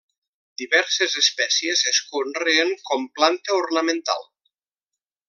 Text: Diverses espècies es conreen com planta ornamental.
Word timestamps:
Diverses 0.59 1.17
espècies 1.21 1.83
es 1.93 2.01
conreen 2.15 2.73
com 2.91 3.05
planta 3.21 3.59
ornamental. 3.63 4.27